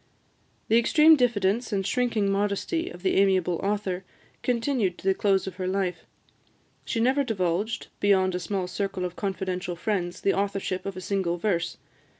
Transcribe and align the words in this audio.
The 0.67 0.79
extreme 0.79 1.15
diffidence 1.15 1.71
and 1.71 1.85
shrinking 1.85 2.31
modesty 2.31 2.89
of 2.89 3.03
the 3.03 3.17
amiable 3.17 3.57
author 3.57 4.03
continued 4.41 4.97
to 4.97 5.07
the 5.07 5.13
close 5.13 5.45
of 5.45 5.57
her 5.57 5.67
life; 5.67 6.07
she 6.83 6.99
never 6.99 7.23
divulged, 7.23 7.85
beyond 7.99 8.33
a 8.33 8.39
small 8.39 8.65
circle 8.65 9.05
of 9.05 9.15
confidential 9.15 9.75
friends, 9.75 10.21
the 10.21 10.33
authorship 10.33 10.87
of 10.87 10.97
a 10.97 11.01
single 11.01 11.37
verse. 11.37 11.77